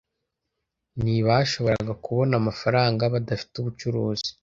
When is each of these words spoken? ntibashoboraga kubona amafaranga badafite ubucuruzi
ntibashoboraga 1.01 1.93
kubona 2.05 2.33
amafaranga 2.41 3.11
badafite 3.13 3.53
ubucuruzi 3.57 4.29